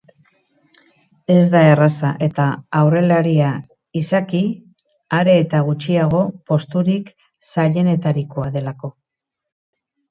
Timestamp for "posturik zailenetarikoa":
6.51-8.51